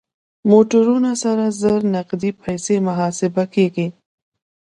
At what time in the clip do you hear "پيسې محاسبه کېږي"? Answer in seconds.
2.43-3.87